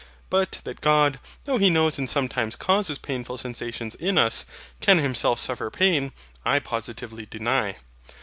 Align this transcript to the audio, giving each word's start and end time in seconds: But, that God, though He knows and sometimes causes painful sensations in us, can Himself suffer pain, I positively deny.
But, 0.31 0.61
that 0.63 0.81
God, 0.81 1.19
though 1.45 1.59
He 1.59 1.69
knows 1.69 1.99
and 1.99 2.09
sometimes 2.09 2.55
causes 2.55 2.97
painful 2.97 3.37
sensations 3.37 3.93
in 3.93 4.17
us, 4.17 4.47
can 4.79 4.97
Himself 4.97 5.39
suffer 5.39 5.69
pain, 5.69 6.11
I 6.43 6.57
positively 6.57 7.27
deny. 7.27 7.75